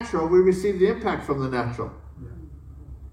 [0.00, 1.92] natural, we receive the impact from the natural.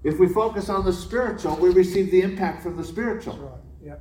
[0.04, 3.38] If we focus on the spiritual, we receive the impact from the spiritual.
[3.38, 3.62] Right.
[3.84, 3.96] Yeah.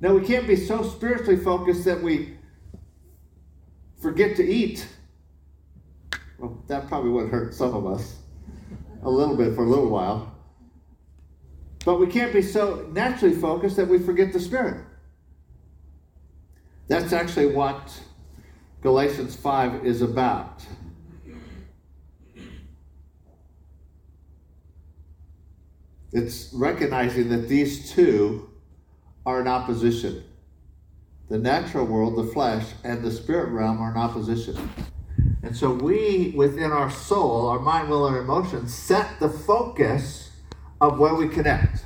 [0.00, 2.36] Now, we can't be so spiritually focused that we
[4.02, 4.86] forget to eat.
[6.38, 8.16] Well, that probably would hurt some of us
[9.02, 10.34] a little bit for a little while.
[11.86, 14.84] But we can't be so naturally focused that we forget the Spirit.
[16.86, 17.98] That's actually what
[18.82, 20.66] Galatians 5 is about.
[26.12, 28.50] It's recognizing that these two
[29.26, 30.24] are in opposition.
[31.28, 34.70] The natural world, the flesh, and the spirit realm are in opposition.
[35.42, 40.30] And so we, within our soul, our mind, will, and emotions, set the focus
[40.80, 41.84] of where we connect.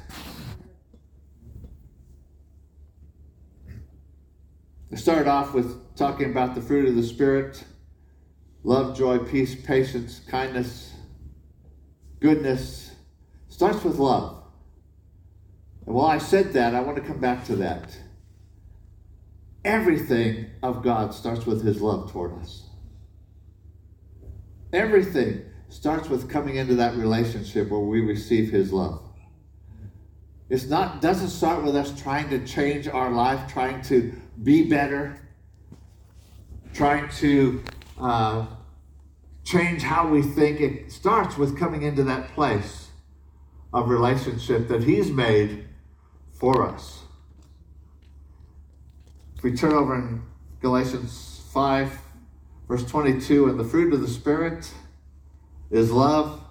[4.92, 7.64] I started off with talking about the fruit of the Spirit
[8.62, 10.92] love, joy, peace, patience, kindness,
[12.20, 12.91] goodness.
[13.62, 14.42] Starts with love.
[15.86, 17.96] And while I said that, I want to come back to that.
[19.64, 22.64] Everything of God starts with His love toward us.
[24.72, 29.00] Everything starts with coming into that relationship where we receive His love.
[30.48, 35.20] It's not doesn't start with us trying to change our life, trying to be better,
[36.74, 37.62] trying to
[37.96, 38.44] uh,
[39.44, 40.60] change how we think.
[40.60, 42.81] It starts with coming into that place
[43.72, 45.66] of relationship that He's made
[46.32, 47.02] for us.
[49.36, 50.22] If we turn over in
[50.60, 51.98] Galatians 5,
[52.68, 54.72] verse 22, and the fruit of the Spirit
[55.70, 56.42] is love,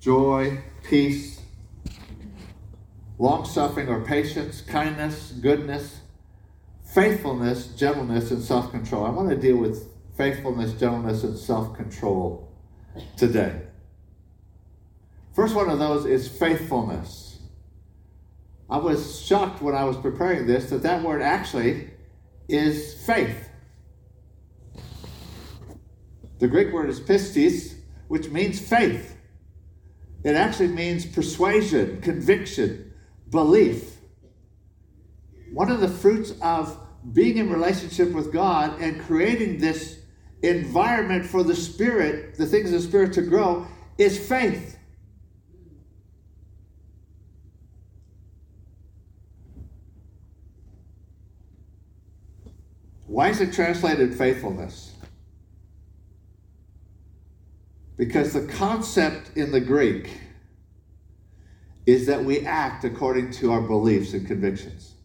[0.00, 1.40] joy, peace,
[3.18, 6.00] long suffering or patience, kindness, goodness,
[6.94, 9.04] faithfulness, gentleness, and self control.
[9.04, 12.52] I want to deal with faithfulness, gentleness, and self control
[13.16, 13.62] today.
[15.36, 17.38] First one of those is faithfulness.
[18.70, 21.90] I was shocked when I was preparing this that that word actually
[22.48, 23.50] is faith.
[26.38, 27.74] The Greek word is pistis,
[28.08, 29.14] which means faith.
[30.24, 32.94] It actually means persuasion, conviction,
[33.28, 33.98] belief.
[35.52, 36.78] One of the fruits of
[37.12, 39.98] being in relationship with God and creating this
[40.42, 43.66] environment for the Spirit, the things of the Spirit to grow,
[43.98, 44.75] is faith.
[53.16, 54.92] Why is it translated faithfulness?
[57.96, 60.20] Because the concept in the Greek
[61.86, 64.96] is that we act according to our beliefs and convictions.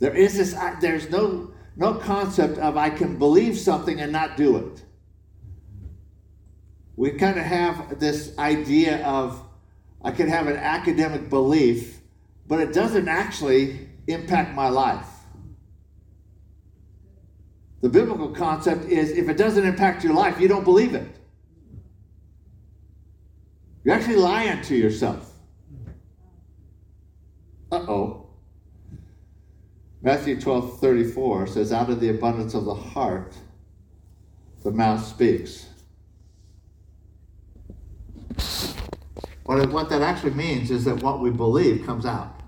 [0.00, 4.56] There is this, there's no, no concept of I can believe something and not do
[4.56, 4.82] it.
[6.96, 9.44] We kind of have this idea of
[10.02, 12.00] I can have an academic belief,
[12.48, 15.06] but it doesn't actually impact my life.
[17.80, 21.08] The biblical concept is if it doesn't impact your life, you don't believe it.
[23.84, 25.32] You're actually lying to yourself.
[27.72, 28.26] Uh oh.
[30.02, 33.34] Matthew 12 34 says, Out of the abundance of the heart,
[34.62, 35.66] the mouth speaks.
[39.44, 42.41] What, what that actually means is that what we believe comes out.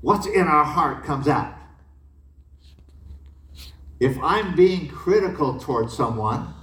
[0.00, 1.54] What's in our heart comes out.
[3.98, 6.54] If I'm being critical towards someone,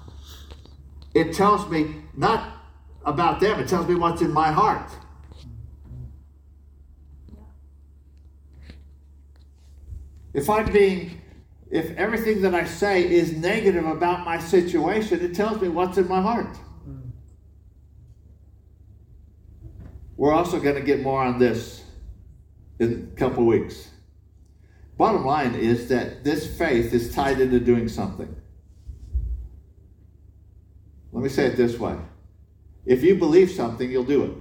[1.13, 2.53] it tells me not
[3.05, 4.89] about them, it tells me what's in my heart.
[10.33, 11.21] If I'm being,
[11.71, 16.07] if everything that I say is negative about my situation, it tells me what's in
[16.07, 16.55] my heart.
[16.55, 17.09] Hmm.
[20.15, 21.83] We're also going to get more on this
[22.79, 23.89] in a couple weeks.
[24.97, 28.35] Bottom line is that this faith is tied into doing something.
[31.11, 31.97] Let me say it this way
[32.85, 34.31] if you believe something, you'll do it.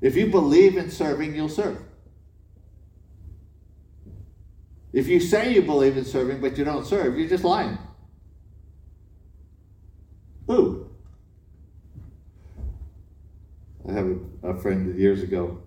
[0.00, 1.82] If you believe in serving, you'll serve.
[4.92, 7.78] If you say you believe in serving but you don't serve, you're just lying.
[10.46, 10.90] Who?
[13.88, 15.62] I have a, a friend years ago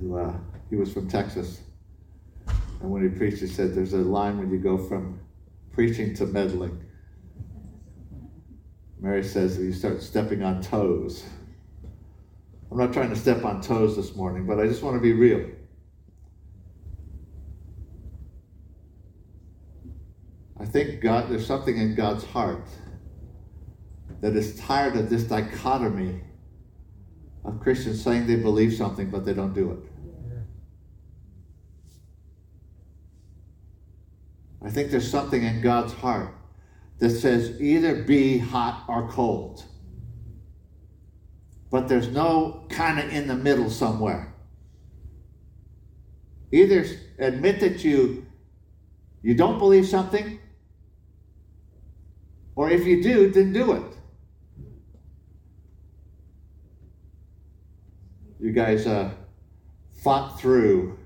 [0.00, 0.36] who uh,
[0.68, 1.60] he was from Texas,
[2.80, 5.20] and when he preached, he said, "There's a line when you go from
[5.72, 6.84] preaching to meddling."
[9.00, 11.24] Mary says that you start stepping on toes.
[12.70, 15.12] I'm not trying to step on toes this morning, but I just want to be
[15.12, 15.48] real.
[20.58, 22.68] I think God, there's something in God's heart
[24.20, 26.20] that is tired of this dichotomy
[27.44, 29.89] of Christians saying they believe something but they don't do it.
[34.70, 36.32] I think there's something in God's heart
[37.00, 39.64] that says either be hot or cold.
[41.72, 44.32] But there's no kind of in the middle somewhere.
[46.52, 46.86] Either
[47.18, 48.26] admit that you
[49.22, 50.38] you don't believe something
[52.54, 53.96] or if you do, then do it.
[58.38, 59.10] You guys uh,
[60.04, 60.96] fought through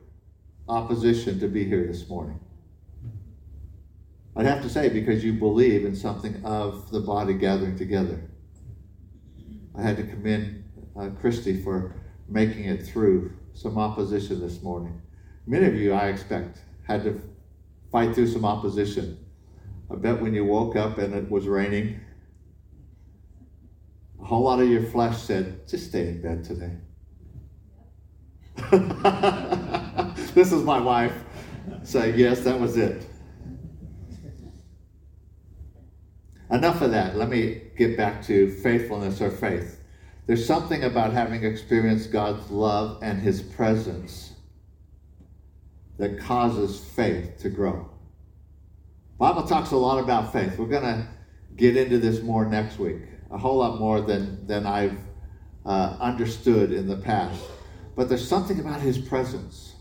[0.68, 2.43] opposition to be here this morning.
[4.36, 8.28] I'd have to say, because you believe in something of the body gathering together.
[9.76, 10.64] I had to commend
[10.98, 11.94] uh, Christy for
[12.28, 15.00] making it through some opposition this morning.
[15.46, 17.20] Many of you, I expect, had to
[17.92, 19.24] fight through some opposition.
[19.90, 22.00] I bet when you woke up and it was raining,
[24.20, 26.72] a whole lot of your flesh said, just stay in bed today.
[30.34, 31.12] this is my wife
[31.82, 33.06] saying, yes, that was it.
[36.54, 37.16] Enough of that.
[37.16, 39.80] Let me get back to faithfulness or faith.
[40.26, 44.34] There's something about having experienced God's love and His presence
[45.98, 47.90] that causes faith to grow.
[49.18, 50.56] Bible talks a lot about faith.
[50.56, 51.08] We're going to
[51.56, 53.02] get into this more next week,
[53.32, 54.98] a whole lot more than, than I've
[55.66, 57.42] uh, understood in the past.
[57.96, 59.74] But there's something about His presence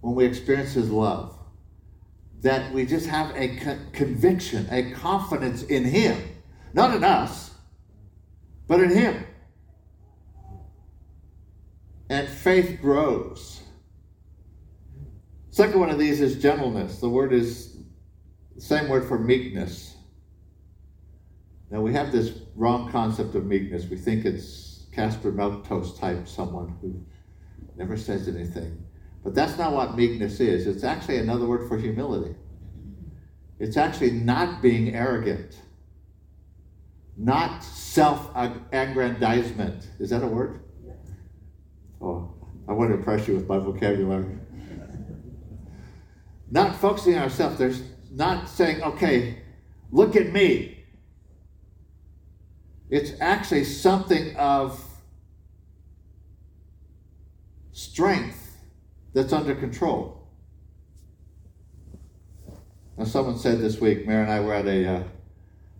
[0.00, 1.36] when we experience His love
[2.42, 6.20] that we just have a con- conviction, a confidence in Him,
[6.74, 7.52] not in us,
[8.66, 9.24] but in Him.
[12.10, 13.62] And faith grows.
[15.50, 16.98] Second one of these is gentleness.
[16.98, 17.76] The word is
[18.54, 19.94] the same word for meekness.
[21.70, 23.86] Now we have this wrong concept of meekness.
[23.88, 27.02] We think it's Caspar Milquetoast type someone who
[27.76, 28.84] never says anything.
[29.24, 30.66] But that's not what meekness is.
[30.66, 32.34] It's actually another word for humility.
[33.58, 35.60] It's actually not being arrogant,
[37.16, 38.30] not self
[38.72, 39.88] aggrandizement.
[40.00, 40.60] Is that a word?
[42.00, 42.34] Oh,
[42.66, 44.38] I want to impress you with my vocabulary.
[46.50, 47.56] not focusing on ourselves.
[47.58, 49.38] There's not saying, okay,
[49.92, 50.84] look at me.
[52.90, 54.84] It's actually something of
[57.72, 58.41] strength
[59.12, 60.22] that's under control.
[62.96, 65.02] Now, someone said this week, Mary and I were at a, uh,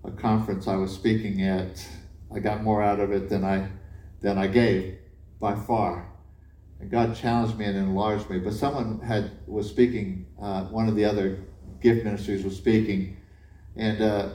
[0.04, 1.86] a conference I was speaking at.
[2.34, 3.68] I got more out of it than I,
[4.20, 4.96] than I gave
[5.38, 6.08] by far.
[6.80, 8.38] And God challenged me and enlarged me.
[8.38, 11.38] But someone had was speaking, uh, one of the other
[11.80, 13.16] gift ministries was speaking,
[13.76, 14.28] and uh,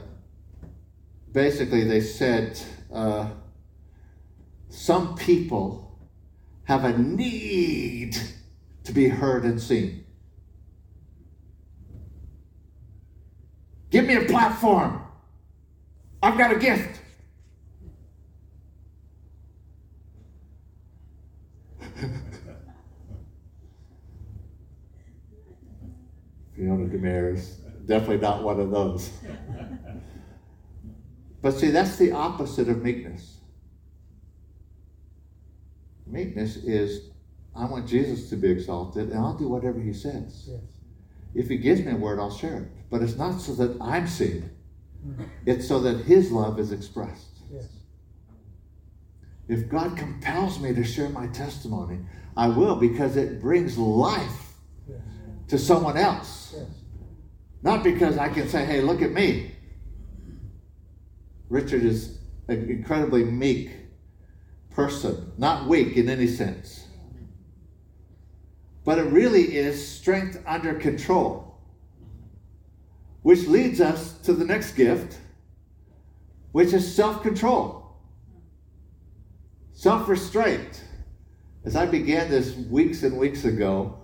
[1.32, 2.60] basically they said
[2.92, 3.28] uh,
[4.68, 5.98] some people
[6.64, 8.16] have a need
[8.88, 10.04] to be heard and seen.
[13.90, 15.02] Give me a platform.
[16.22, 17.02] I've got a gift.
[26.56, 29.10] Fiona Demaris, definitely not one of those.
[31.42, 33.36] but see, that's the opposite of meekness.
[36.06, 37.10] Meekness is,
[37.58, 40.44] I want Jesus to be exalted, and I'll do whatever he says.
[40.48, 40.60] Yes.
[41.34, 42.68] If he gives me a word, I'll share it.
[42.88, 44.50] But it's not so that I'm seen.
[45.06, 45.24] Mm-hmm.
[45.44, 47.40] It's so that his love is expressed.
[47.52, 47.66] Yes.
[49.48, 51.98] If God compels me to share my testimony,
[52.36, 54.54] I will because it brings life
[54.88, 55.00] yes.
[55.48, 56.54] to someone else.
[56.56, 56.66] Yes.
[57.62, 59.52] Not because I can say, hey, look at me.
[61.48, 63.70] Richard is an incredibly meek
[64.70, 66.87] person, not weak in any sense.
[68.88, 71.60] But it really is strength under control,
[73.20, 75.18] which leads us to the next gift,
[76.52, 77.98] which is self control,
[79.74, 80.84] self restraint.
[81.66, 83.98] As I began this weeks and weeks ago,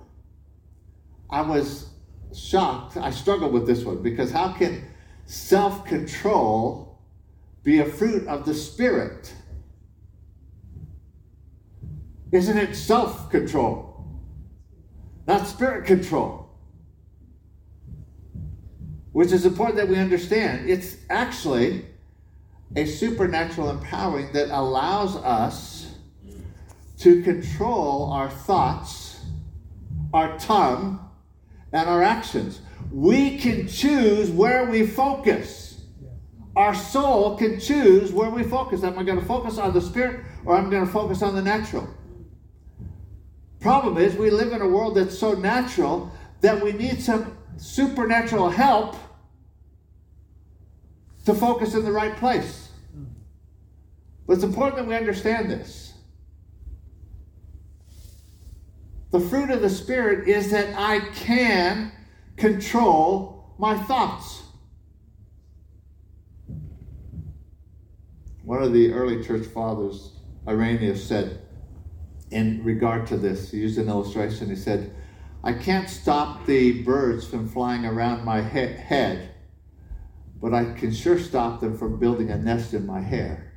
[1.30, 1.88] I was
[2.34, 2.98] shocked.
[2.98, 4.84] I struggled with this one because how can
[5.24, 7.00] self control
[7.62, 9.32] be a fruit of the Spirit?
[12.32, 13.93] Isn't it self control?
[15.26, 16.48] Not spirit control.
[19.12, 20.68] Which is important that we understand.
[20.68, 21.84] It's actually
[22.76, 25.94] a supernatural empowering that allows us
[26.98, 29.20] to control our thoughts,
[30.12, 31.00] our tongue,
[31.72, 32.60] and our actions.
[32.90, 35.82] we can choose where we focus.
[36.54, 38.84] Our soul can choose where we focus.
[38.84, 41.34] Am I going to focus on the spirit or am I going to focus on
[41.34, 41.88] the natural?
[43.64, 48.50] Problem is, we live in a world that's so natural that we need some supernatural
[48.50, 48.94] help
[51.24, 52.68] to focus in the right place.
[54.26, 55.94] But it's important that we understand this.
[59.12, 61.90] The fruit of the Spirit is that I can
[62.36, 64.42] control my thoughts.
[68.42, 70.12] One of the early church fathers,
[70.46, 71.40] Irenaeus, said
[72.34, 74.48] in regard to this, he used an illustration.
[74.48, 74.92] He said,
[75.44, 79.30] I can't stop the birds from flying around my he- head,
[80.40, 83.52] but I can sure stop them from building a nest in my hair.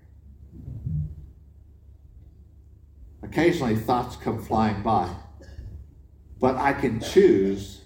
[3.24, 5.10] Occasionally, thoughts come flying by,
[6.40, 7.82] but I can choose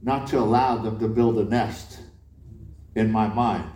[0.00, 1.98] not to allow them to build a nest
[2.94, 3.68] in my mind.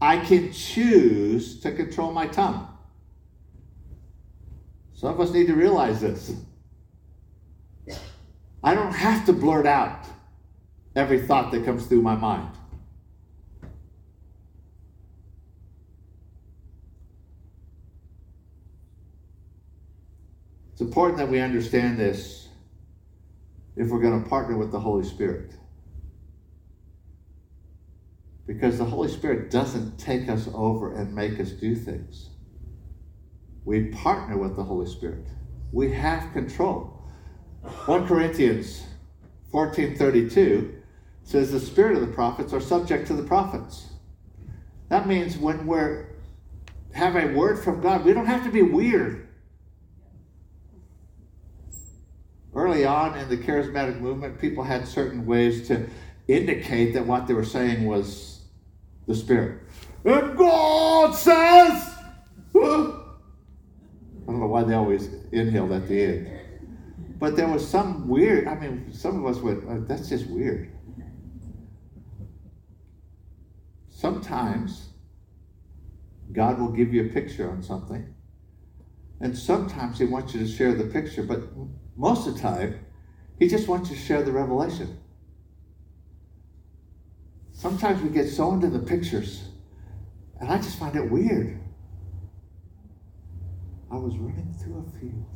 [0.00, 2.68] I can choose to control my tongue.
[4.98, 6.32] Some of us need to realize this.
[8.64, 10.04] I don't have to blurt out
[10.96, 12.50] every thought that comes through my mind.
[20.72, 22.48] It's important that we understand this
[23.76, 25.52] if we're going to partner with the Holy Spirit.
[28.48, 32.30] Because the Holy Spirit doesn't take us over and make us do things.
[33.68, 35.26] We partner with the Holy Spirit.
[35.72, 37.02] We have control.
[37.84, 38.82] 1 Corinthians
[39.52, 40.72] 14:32
[41.22, 43.88] says the spirit of the prophets are subject to the prophets.
[44.88, 46.06] That means when we're
[46.94, 49.28] have a word from God, we don't have to be weird
[52.54, 55.86] Early on in the charismatic movement, people had certain ways to
[56.26, 58.40] indicate that what they were saying was
[59.06, 59.60] the Spirit.
[60.04, 61.94] And God says,
[64.28, 66.30] I don't know why they always inhaled at the end.
[67.18, 70.70] But there was some weird, I mean, some of us went, oh, that's just weird.
[73.88, 74.90] Sometimes
[76.30, 78.14] God will give you a picture on something,
[79.18, 81.40] and sometimes He wants you to share the picture, but
[81.96, 82.84] most of the time,
[83.38, 84.98] he just wants you to share the revelation.
[87.52, 89.48] Sometimes we get so into the pictures,
[90.38, 91.58] and I just find it weird.
[93.90, 95.26] I was running through a field,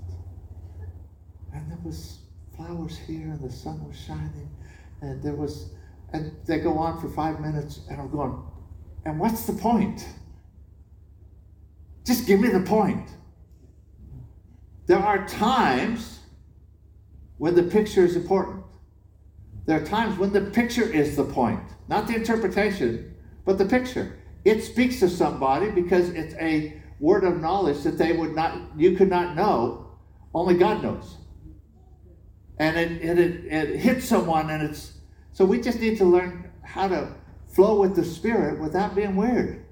[1.54, 2.18] and there was
[2.54, 4.50] flowers here, and the sun was shining,
[5.00, 5.70] and there was,
[6.12, 8.42] and they go on for five minutes, and I'm going,
[9.04, 10.06] and what's the point?
[12.04, 13.08] Just give me the point.
[14.86, 16.20] There are times
[17.38, 18.64] when the picture is important.
[19.64, 24.18] There are times when the picture is the point, not the interpretation, but the picture.
[24.44, 28.96] It speaks to somebody because it's a word of knowledge that they would not, you
[28.96, 29.90] could not know.
[30.32, 31.16] Only God knows.
[32.58, 34.98] And it, it, it, it hits someone, and it's
[35.32, 37.12] so we just need to learn how to
[37.48, 39.66] flow with the Spirit without being weird.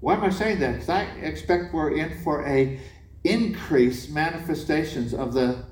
[0.00, 0.74] Why am I saying that?
[0.74, 2.78] Because I expect we're in for a
[3.24, 5.64] increase manifestations of the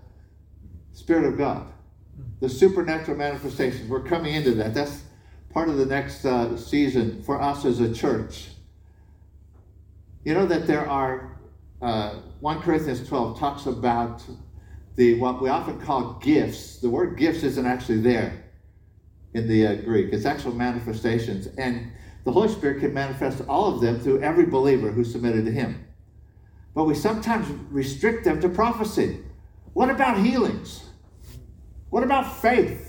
[0.93, 1.73] Spirit of God,
[2.41, 3.89] the supernatural manifestations.
[3.89, 4.75] We're coming into that.
[4.75, 5.03] That's
[5.57, 8.49] part of the next uh, season for us as a church.
[10.23, 11.39] You know that there are,
[11.81, 14.23] uh, 1 Corinthians 12 talks about
[14.97, 16.77] the what we often call gifts.
[16.77, 18.45] The word gifts isn't actually there
[19.33, 21.47] in the uh, Greek, it's actual manifestations.
[21.57, 21.91] And
[22.25, 25.87] the Holy Spirit can manifest all of them through every believer who submitted to Him
[26.75, 29.21] but we sometimes restrict them to prophecy.
[29.73, 30.85] What about healings?
[31.89, 32.86] What about faith?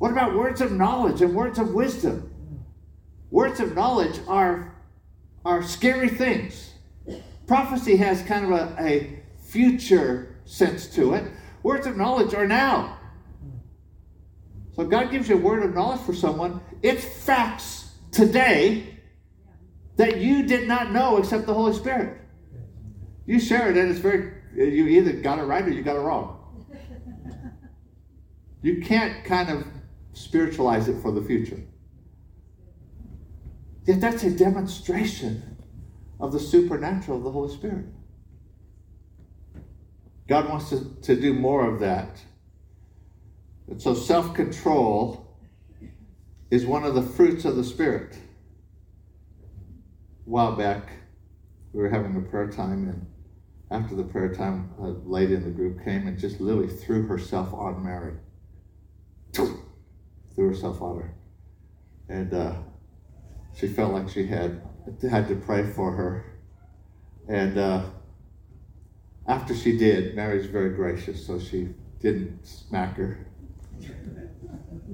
[0.00, 2.32] What about words of knowledge and words of wisdom?
[3.30, 4.74] Words of knowledge are,
[5.44, 6.72] are scary things.
[7.46, 11.30] Prophecy has kind of a, a future sense to it.
[11.62, 12.96] Words of knowledge are now.
[14.74, 16.62] So God gives you a word of knowledge for someone.
[16.82, 19.00] It's facts today
[19.96, 22.18] that you did not know except the Holy Spirit.
[23.26, 26.00] You share it, and it's very, you either got it right or you got it
[26.00, 26.38] wrong.
[28.62, 29.66] You can't kind of
[30.12, 31.60] spiritualize it for the future.
[33.86, 35.56] Yet that's a demonstration
[36.20, 37.86] of the supernatural of the Holy Spirit.
[40.28, 42.20] God wants to, to do more of that.
[43.68, 45.38] And so self control
[46.50, 48.16] is one of the fruits of the Spirit.
[50.26, 50.90] A while back,
[51.72, 53.06] we were having a prayer time, and
[53.70, 57.54] after the prayer time, a lady in the group came and just literally threw herself
[57.54, 58.14] on Mary.
[60.34, 61.14] Threw herself on her.
[62.08, 62.54] And uh,
[63.54, 64.62] she felt like she had
[65.02, 66.24] had to pray for her.
[67.28, 67.84] And uh,
[69.26, 71.68] after she did, Mary's very gracious, so she
[72.00, 73.26] didn't smack her.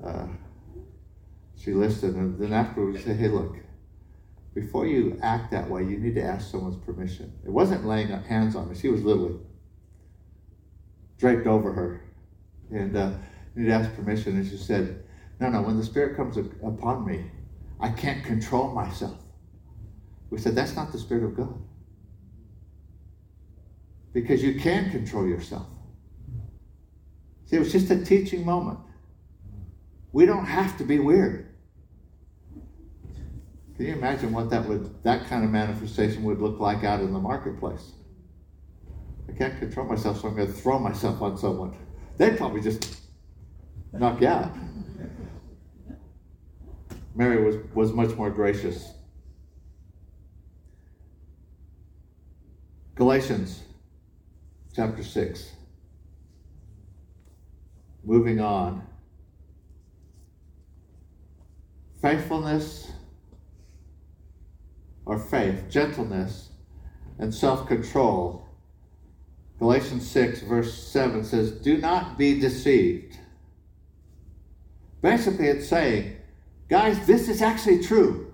[0.04, 0.26] Uh,
[1.56, 3.56] she listened, and then afterwards, said, "Hey, look,
[4.54, 8.54] before you act that way, you need to ask someone's permission." It wasn't laying hands
[8.54, 9.38] on her; she was literally
[11.18, 12.02] draped over her,
[12.70, 13.12] and uh,
[13.54, 14.36] you need to ask permission.
[14.36, 15.02] And she said,
[15.40, 15.62] "No, no.
[15.62, 17.30] When the Spirit comes upon me,
[17.78, 19.18] I can't control myself."
[20.30, 21.58] We said, "That's not the Spirit of God."
[24.16, 25.66] because you can control yourself.
[27.44, 28.78] See, it was just a teaching moment.
[30.10, 31.54] We don't have to be weird.
[33.76, 37.12] Can you imagine what that would that kind of manifestation would look like out in
[37.12, 37.92] the marketplace?
[39.28, 41.76] I can't control myself, so I'm going to throw myself on someone.
[42.16, 42.98] They'd probably just
[43.92, 44.50] knock you out.
[47.16, 48.92] Mary was, was much more gracious.
[52.94, 53.62] Galatians
[54.75, 55.50] chapter 6.
[58.04, 58.87] Moving on.
[62.02, 62.92] Faithfulness
[65.06, 66.50] or faith, gentleness,
[67.18, 68.46] and self control.
[69.58, 73.18] Galatians 6, verse 7 says, Do not be deceived.
[75.00, 76.15] Basically, it's saying,
[76.68, 78.32] guys, this is actually true.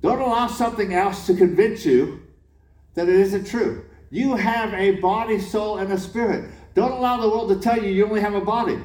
[0.00, 2.22] Don't allow something else to convince you
[2.94, 3.84] that it isn't true.
[4.10, 6.50] You have a body, soul, and a spirit.
[6.74, 8.78] Don't allow the world to tell you you only have a body.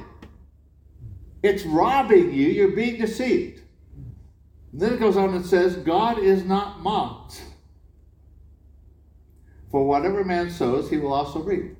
[1.42, 2.48] It's robbing you.
[2.48, 3.62] You're being deceived.
[4.72, 7.44] And then it goes on and says, God is not mocked.
[9.70, 11.76] For whatever man sows, he will also reap.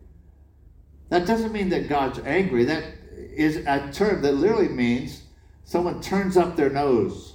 [1.09, 2.65] That doesn't mean that God's angry.
[2.65, 2.85] That
[3.15, 5.24] is a term that literally means
[5.64, 7.35] someone turns up their nose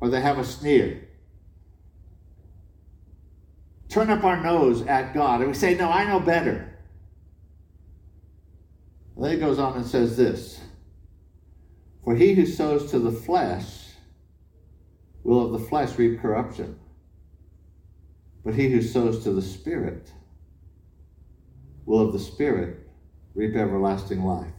[0.00, 1.08] or they have a sneer
[3.92, 6.78] turn up our nose at God and we say, No, I know better.
[9.14, 10.60] And then he goes on and says this
[12.02, 13.90] For he who sows to the flesh
[15.22, 16.78] will of the flesh reap corruption,
[18.44, 20.10] but he who sows to the Spirit
[21.84, 22.88] will of the Spirit
[23.34, 24.52] reap everlasting life.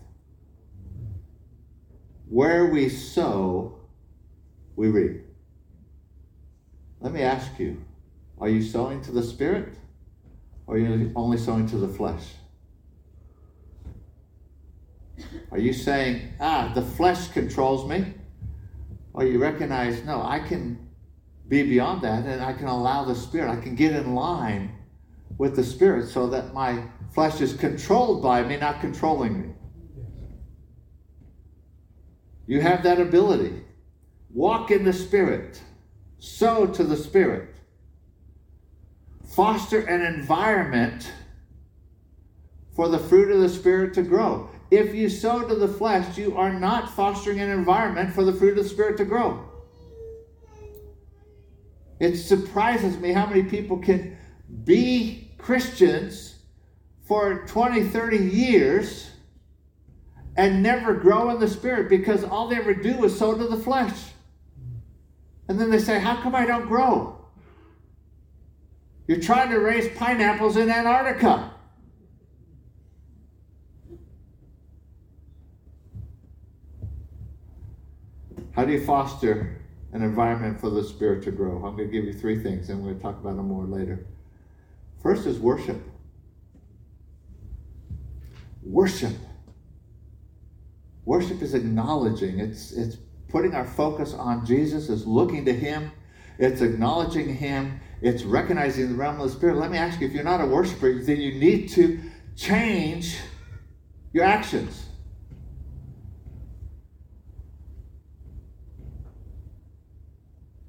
[2.33, 3.75] Where we sow,
[4.75, 5.23] we reap.
[6.99, 7.85] Let me ask you
[8.41, 9.75] are you sowing to the Spirit?
[10.65, 12.23] Or are you only sowing to the flesh?
[15.51, 18.15] Are you saying, ah, the flesh controls me?
[19.13, 20.89] Or you recognize, no, I can
[21.47, 24.75] be beyond that and I can allow the Spirit, I can get in line
[25.37, 29.53] with the Spirit so that my flesh is controlled by me, not controlling me.
[32.45, 33.63] You have that ability.
[34.29, 35.61] Walk in the Spirit,
[36.19, 37.53] sow to the Spirit
[39.33, 41.11] foster an environment
[42.75, 44.49] for the fruit of the Spirit to grow.
[44.69, 48.57] If you sow to the flesh, you are not fostering an environment for the fruit
[48.57, 49.43] of the Spirit to grow.
[51.99, 54.17] It surprises me how many people can
[54.63, 56.35] be Christians
[57.07, 59.09] for 20, 30 years
[60.35, 63.57] and never grow in the Spirit because all they ever do is sow to the
[63.57, 64.11] flesh.
[65.47, 67.19] And then they say, How come I don't grow?
[69.07, 71.51] You're trying to raise pineapples in Antarctica.
[78.53, 79.59] How do you foster
[79.91, 81.65] an environment for the Spirit to grow?
[81.65, 83.65] I'm going to give you three things, and we're going to talk about them more
[83.65, 84.05] later.
[85.01, 85.81] First is worship.
[88.61, 89.13] Worship.
[91.05, 95.91] Worship is acknowledging, it's, it's putting our focus on Jesus, it's looking to Him,
[96.39, 99.57] it's acknowledging Him, it's recognizing the realm of the Spirit.
[99.57, 101.99] Let me ask you if you're not a worshiper, then you need to
[102.35, 103.17] change
[104.13, 104.85] your actions.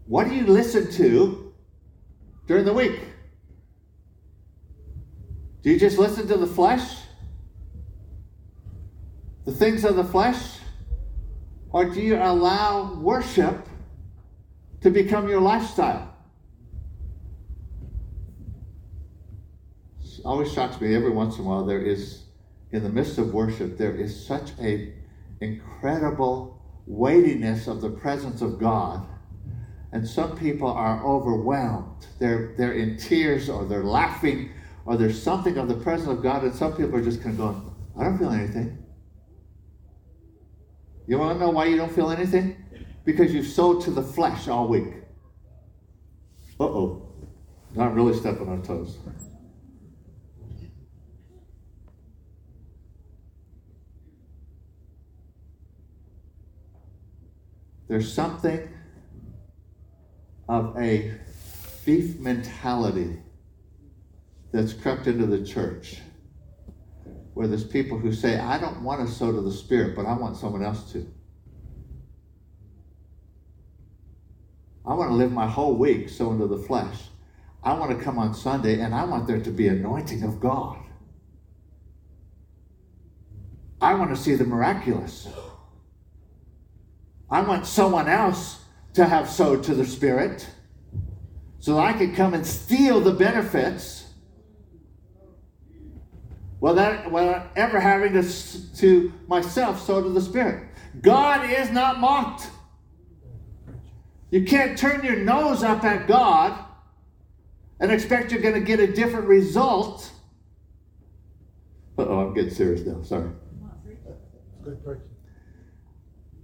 [0.07, 1.55] What do you listen to
[2.47, 3.01] during the week?
[5.63, 7.04] Do you just listen to the flesh?
[9.45, 10.59] The things of the flesh?
[11.71, 13.67] Or do you allow worship
[14.81, 16.15] to become your lifestyle?
[20.03, 22.23] It always shocks me every once in a while there is
[22.73, 24.93] in the midst of worship there is such a
[25.41, 29.07] incredible weightiness of the presence of god
[29.93, 32.07] And some people are overwhelmed.
[32.19, 34.51] They're, they're in tears or they're laughing
[34.87, 37.39] or there's something of the presence of God, and some people are just kind of
[37.39, 38.84] going, I don't feel anything.
[41.07, 42.57] You want to know why you don't feel anything?
[43.05, 44.95] Because you've sowed to the flesh all week.
[46.59, 47.13] Uh oh.
[47.75, 48.99] Not really stepping on toes.
[57.89, 58.69] There's something
[60.49, 61.15] of a
[61.85, 63.19] thief mentality
[64.53, 65.99] that's crept into the church
[67.35, 70.15] where there's people who say, I don't want to sow to the Spirit, but I
[70.15, 71.07] want someone else to.
[74.87, 76.97] I want to live my whole week sowing to the flesh.
[77.63, 80.79] I want to come on Sunday and I want there to be anointing of God.
[83.81, 85.29] I want to see the miraculous.
[87.31, 88.61] I want someone else
[88.93, 90.49] to have sowed to the Spirit
[91.59, 94.04] so I could come and steal the benefits
[96.65, 100.67] without, without ever having to, to myself sow to the Spirit.
[101.03, 102.49] God is not mocked.
[104.31, 106.59] You can't turn your nose up at God
[107.81, 110.11] and expect you're going to get a different result.
[111.99, 113.03] oh, I'm getting serious now.
[113.03, 113.31] Sorry.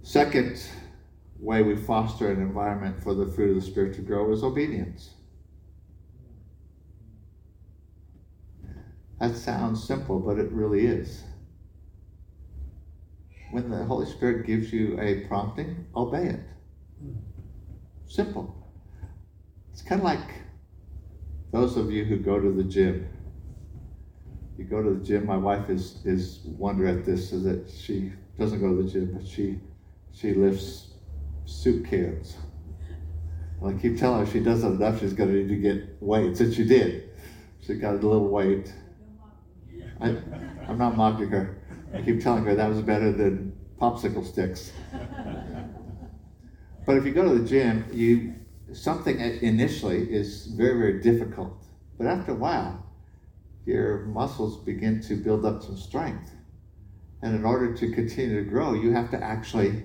[0.03, 0.63] Second,
[1.39, 5.15] way we foster an environment for the fruit of the Spirit to grow is obedience.
[9.21, 11.21] That sounds simple, but it really is.
[13.51, 16.39] When the Holy Spirit gives you a prompting, obey it.
[18.07, 18.67] Simple.
[19.71, 20.27] It's kind of like
[21.51, 23.07] those of you who go to the gym.
[24.57, 25.27] You go to the gym.
[25.27, 29.13] My wife is is wonder at this, so that she doesn't go to the gym,
[29.13, 29.59] but she
[30.11, 30.95] she lifts
[31.45, 32.37] soup cans.
[33.63, 36.39] I keep telling her if she doesn't enough, she's going to need to get weights,
[36.39, 37.11] and she did.
[37.59, 38.73] She got a little weight.
[40.01, 40.17] I,
[40.67, 41.57] I'm not mocking her.
[41.93, 44.71] I keep telling her that was better than popsicle sticks.
[46.85, 48.35] But if you go to the gym, you
[48.73, 51.63] something initially is very very difficult,
[51.97, 52.85] but after a while,
[53.65, 56.31] your muscles begin to build up some strength,
[57.21, 59.83] and in order to continue to grow, you have to actually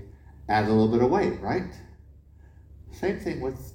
[0.48, 1.74] add a little bit of weight, right?
[2.92, 3.74] Same thing with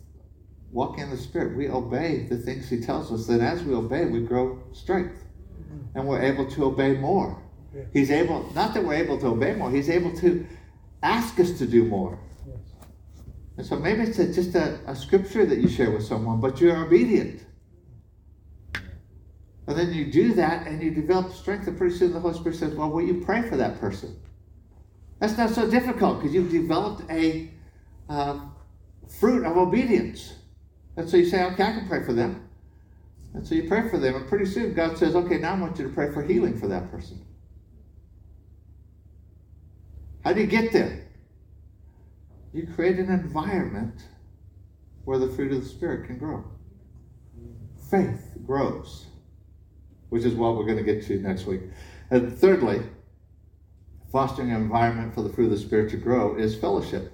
[0.71, 1.55] walking in the Spirit.
[1.55, 3.27] We obey the things He tells us.
[3.27, 5.20] Then, as we obey, we grow strength.
[5.95, 7.41] And we're able to obey more.
[7.93, 10.45] He's able, not that we're able to obey more, He's able to
[11.03, 12.19] ask us to do more.
[13.57, 16.59] And so maybe it's a, just a, a scripture that you share with someone, but
[16.59, 17.45] you're obedient.
[19.67, 22.57] And then you do that and you develop strength, and pretty soon the Holy Spirit
[22.57, 24.19] says, Well, will you pray for that person?
[25.19, 27.51] That's not so difficult because you've developed a
[28.09, 28.39] uh,
[29.19, 30.33] fruit of obedience.
[30.97, 32.49] And so you say, okay, I can pray for them.
[33.33, 35.77] And so you pray for them, and pretty soon God says, okay, now I want
[35.79, 37.25] you to pray for healing for that person.
[40.23, 41.07] How do you get there?
[42.53, 44.03] You create an environment
[45.05, 46.43] where the fruit of the Spirit can grow.
[47.89, 49.05] Faith grows,
[50.09, 51.61] which is what we're going to get to next week.
[52.09, 52.81] And thirdly,
[54.11, 57.13] fostering an environment for the fruit of the Spirit to grow is fellowship.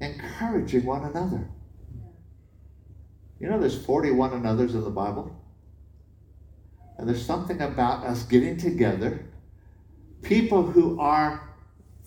[0.00, 1.48] Encouraging one another.
[3.38, 5.34] You know, there's 41 and others in the Bible.
[6.98, 9.26] And there's something about us getting together,
[10.22, 11.42] people who are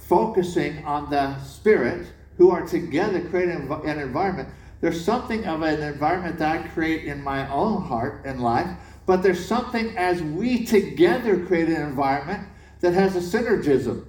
[0.02, 4.50] focusing on the Spirit, who are together creating an environment.
[4.82, 8.76] There's something of an environment that I create in my own heart and life
[9.10, 12.48] but there's something as we together create an environment
[12.82, 14.06] that has a synergism.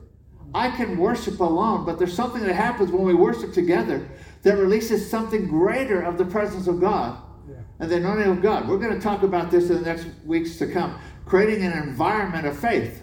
[0.55, 4.07] I can worship alone, but there's something that happens when we worship together
[4.43, 7.57] that releases something greater of the presence of God yeah.
[7.79, 8.69] and the anointing of God.
[8.69, 10.99] We're going to talk about this in the next weeks to come.
[11.27, 13.03] Creating an environment of faith.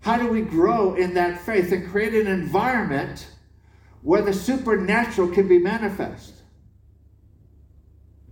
[0.00, 3.28] How do we grow in that faith and create an environment
[4.02, 6.34] where the supernatural can be manifest?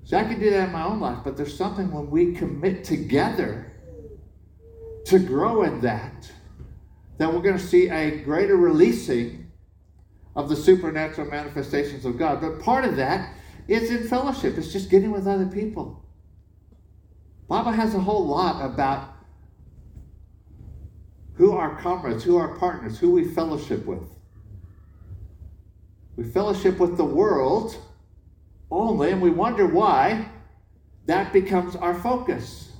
[0.04, 2.84] So I can do that in my own life, but there's something when we commit
[2.84, 3.72] together
[5.06, 6.30] to grow in that,
[7.18, 9.45] that we're going to see a greater releasing
[10.36, 12.40] of the supernatural manifestations of God.
[12.40, 13.34] But part of that
[13.66, 16.04] is in fellowship, it's just getting with other people.
[17.48, 19.14] Bible has a whole lot about
[21.34, 24.04] who our comrades, who our partners, who we fellowship with.
[26.16, 27.76] We fellowship with the world
[28.70, 30.28] only, and we wonder why
[31.06, 32.72] that becomes our focus.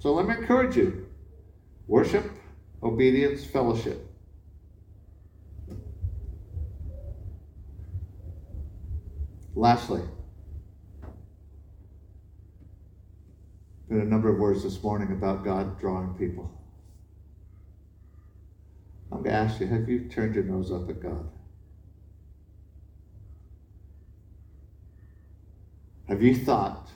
[0.00, 1.06] So let me encourage you
[1.86, 2.28] worship,
[2.82, 4.08] obedience, fellowship.
[9.54, 10.02] Lastly,
[13.88, 16.50] been a number of words this morning about God drawing people.
[19.10, 21.28] I'm going to ask you have you turned your nose up at God?
[26.08, 26.88] Have you thought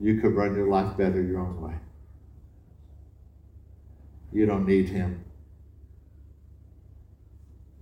[0.00, 1.74] you could run your life better your own way?
[4.32, 5.24] You don't need Him.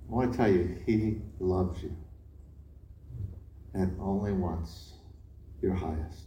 [0.09, 1.97] I want to tell you, He loves you
[3.73, 4.95] and only wants
[5.63, 6.25] your highest.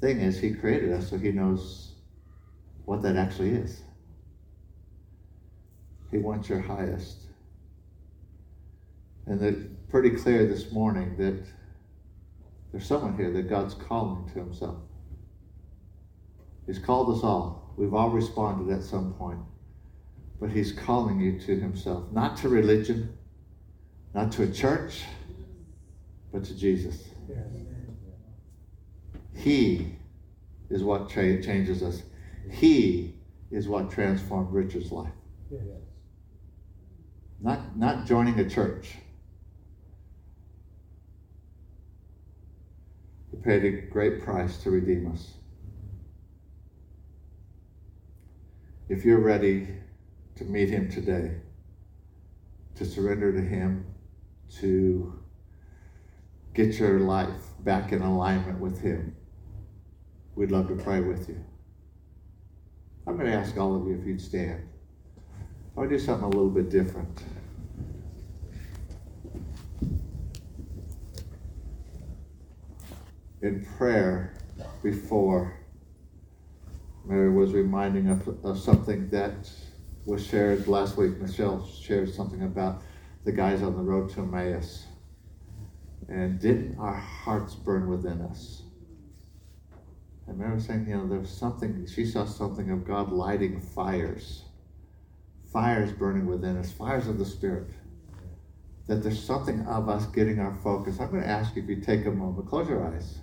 [0.00, 1.94] Thing is, He created us so He knows
[2.84, 3.82] what that actually is.
[6.12, 7.22] He wants your highest.
[9.26, 11.42] And it's pretty clear this morning that
[12.70, 14.76] there's someone here that God's calling to Himself.
[16.66, 17.63] He's called us all.
[17.76, 19.40] We've all responded at some point.
[20.40, 23.16] But He's calling you to Himself, not to religion,
[24.14, 25.02] not to a church,
[26.32, 27.02] but to Jesus.
[29.34, 29.96] He
[30.70, 32.02] is what tra- changes us.
[32.50, 33.14] He
[33.50, 35.12] is what transformed Richard's life.
[37.40, 38.94] Not, not joining a church.
[43.30, 45.34] He paid a great price to redeem us.
[48.86, 49.68] If you're ready
[50.36, 51.36] to meet Him today,
[52.74, 53.86] to surrender to Him,
[54.60, 55.18] to
[56.52, 59.16] get your life back in alignment with Him,
[60.34, 61.42] we'd love to pray with you.
[63.06, 64.68] I'm going to ask all of you if you'd stand.
[65.78, 67.22] I'll do something a little bit different.
[73.40, 74.34] In prayer
[74.82, 75.63] before,
[77.06, 79.50] Mary was reminding of, of something that
[80.06, 81.18] was shared last week.
[81.18, 82.82] Michelle shared something about
[83.24, 84.86] the guys on the road to Emmaus.
[86.08, 88.62] And didn't our hearts burn within us?
[90.26, 94.44] I remember saying, you know, there's something, she saw something of God lighting fires,
[95.52, 97.68] fires burning within us, fires of the Spirit.
[98.86, 101.00] That there's something of us getting our focus.
[101.00, 103.18] I'm going to ask you if you take a moment, close your eyes.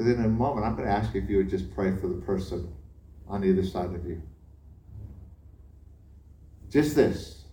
[0.00, 2.08] Because in a moment, I'm going to ask you if you would just pray for
[2.08, 2.72] the person
[3.28, 4.22] on either side of you.
[6.70, 7.44] Just this.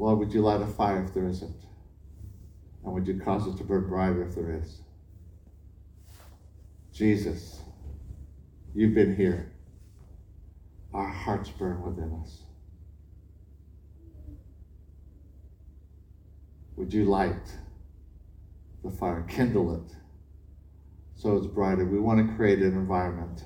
[0.00, 1.62] Lord, would you light a fire if there isn't?
[2.84, 4.80] And would you cause it to burn brighter if there is?
[6.92, 7.60] Jesus,
[8.74, 9.52] you've been here.
[10.92, 12.42] Our hearts burn within us.
[16.74, 17.56] Would you light
[18.82, 19.94] the fire, kindle it
[21.18, 21.84] so it's brighter?
[21.84, 23.44] We want to create an environment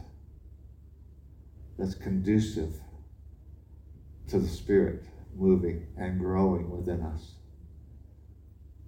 [1.78, 2.74] that's conducive
[4.28, 5.04] to the Spirit
[5.34, 7.32] moving and growing within us.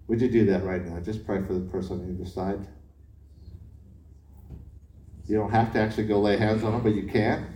[0.06, 1.00] Would you do that right now?
[1.00, 2.68] Just pray for the person on either side.
[5.26, 7.46] You don't have to actually go lay hands on them, but you can.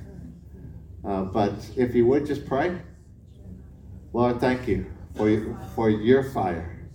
[1.05, 2.81] Uh, but if you would just pray,
[4.15, 6.89] Lord, thank you for, your, for your fire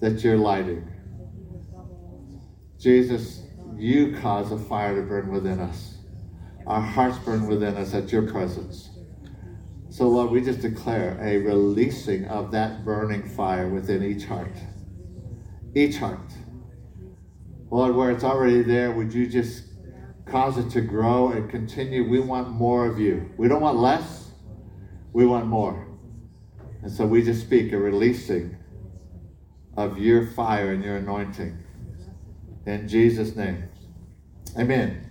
[0.00, 0.86] that you're lighting.
[2.78, 3.42] Jesus,
[3.82, 5.96] you cause a fire to burn within us.
[6.68, 8.90] Our hearts burn within us at your presence.
[9.88, 14.54] So, Lord, we just declare a releasing of that burning fire within each heart.
[15.74, 16.32] Each heart.
[17.70, 19.64] Lord, where it's already there, would you just
[20.26, 22.08] cause it to grow and continue?
[22.08, 23.30] We want more of you.
[23.36, 24.30] We don't want less,
[25.12, 25.88] we want more.
[26.82, 28.56] And so we just speak a releasing
[29.76, 31.58] of your fire and your anointing.
[32.66, 33.64] In Jesus' name.
[34.56, 35.10] Amen.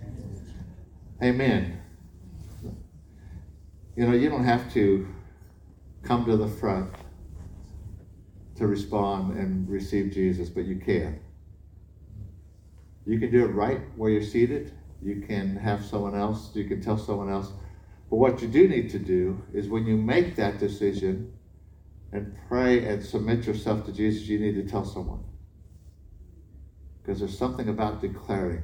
[1.22, 1.80] Amen.
[3.94, 5.06] You know, you don't have to
[6.02, 6.90] come to the front
[8.56, 11.20] to respond and receive Jesus, but you can.
[13.04, 14.72] You can do it right where you're seated.
[15.02, 17.50] You can have someone else, you can tell someone else.
[18.08, 21.32] But what you do need to do is when you make that decision
[22.12, 25.24] and pray and submit yourself to Jesus, you need to tell someone.
[27.02, 28.62] Because there's something about declaring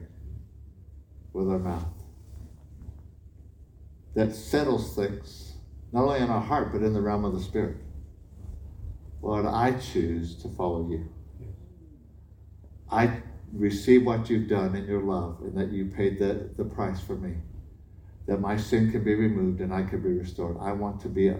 [1.33, 1.85] with our mouth
[4.15, 5.55] that settles things,
[5.93, 7.77] not only in our heart, but in the realm of the Spirit.
[9.23, 11.09] Lord, I choose to follow you.
[12.91, 13.23] I
[13.53, 17.17] receive what you've done in your love and that you paid the, the price for
[17.17, 17.35] me.
[18.27, 20.57] That my sin can be removed and I can be restored.
[20.61, 21.33] I want to be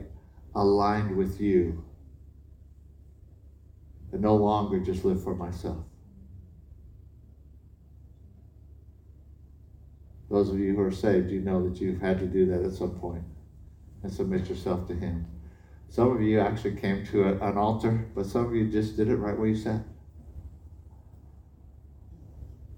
[0.55, 1.85] aligned with you
[4.13, 5.85] and no longer just live for myself.
[10.31, 12.73] Those of you who are saved, you know that you've had to do that at
[12.73, 13.25] some point
[14.03, 15.27] and submit yourself to Him.
[15.89, 19.09] Some of you actually came to a, an altar, but some of you just did
[19.09, 19.83] it right where you sat.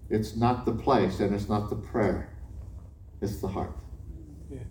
[0.09, 2.29] It's not the place and it's not the prayer,
[3.21, 3.77] it's the heart.
[4.49, 4.65] Yes.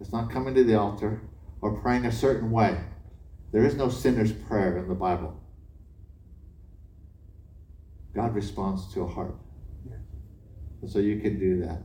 [0.00, 1.20] It's not coming to the altar
[1.60, 2.80] or praying a certain way.
[3.52, 5.40] There is no sinner's prayer in the Bible.
[8.14, 9.34] God responds to a heart.
[10.86, 11.82] So you can do that.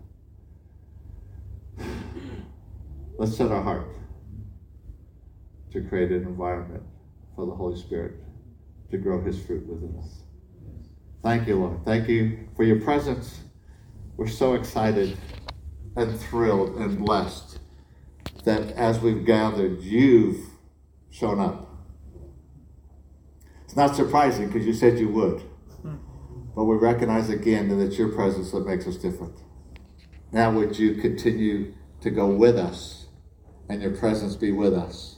[3.17, 3.87] Let's set our heart
[5.71, 6.83] to create an environment
[7.35, 8.15] for the Holy Spirit
[8.91, 10.23] to grow His fruit within us.
[11.21, 11.85] Thank you, Lord.
[11.85, 13.41] Thank you for your presence.
[14.17, 15.17] We're so excited
[15.95, 17.59] and thrilled and blessed
[18.45, 20.45] that as we've gathered, you've
[21.09, 21.69] shown up.
[23.65, 25.43] It's not surprising because you said you would.
[26.55, 29.41] But we recognize again that it's your presence that makes us different.
[30.31, 33.07] Now, would you continue to go with us
[33.69, 35.17] and your presence be with us?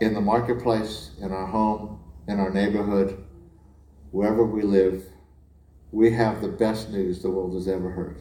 [0.00, 3.24] In the marketplace, in our home, in our neighborhood,
[4.10, 5.04] wherever we live,
[5.92, 8.20] we have the best news the world has ever heard.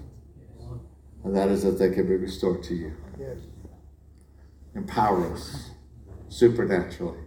[1.24, 2.94] And that is that they can be restored to you.
[4.76, 5.72] Empower us
[6.30, 7.20] supernaturally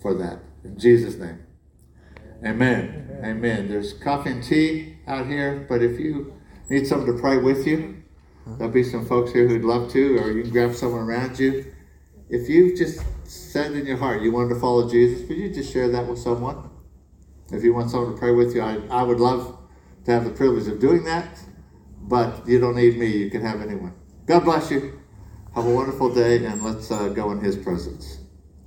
[0.00, 0.40] for that.
[0.62, 1.40] In Jesus' name.
[2.44, 3.08] Amen.
[3.10, 3.24] Amen.
[3.24, 3.68] Amen.
[3.68, 6.34] There's coffee and tea out here, but if you
[6.68, 8.02] need someone to pray with you,
[8.46, 11.72] there'll be some folks here who'd love to, or you can grab someone around you.
[12.28, 15.72] If you've just said in your heart you wanted to follow Jesus, would you just
[15.72, 16.70] share that with someone?
[17.50, 19.58] If you want someone to pray with you, I, I would love
[20.04, 21.40] to have the privilege of doing that,
[22.02, 23.06] but you don't need me.
[23.06, 23.94] You can have anyone.
[24.26, 25.00] God bless you.
[25.54, 28.18] Have a wonderful day, and let's uh, go in His presence.